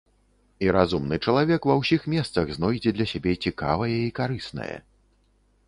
[0.67, 4.75] І разумны чалавек ва ўсіх месцах знойдзе для сябе цікавае і карыснае.